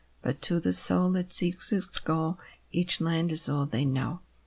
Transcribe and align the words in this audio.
But 0.23 0.41
to 0.41 0.59
the 0.59 0.73
soul 0.73 1.11
that 1.11 1.31
seeks 1.31 1.71
its 1.71 1.99
goal, 1.99 2.39
Each 2.71 2.99
land 2.99 3.31
is 3.31 3.47
all 3.47 3.67
they 3.67 3.85
know. 3.85 4.21